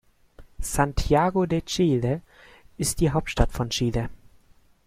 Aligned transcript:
Santiago 0.61 1.45
de 1.45 1.61
Chile 1.61 2.23
ist 2.75 3.01
die 3.01 3.11
Hauptstadt 3.11 3.51
von 3.51 3.69
Chile. 3.69 4.09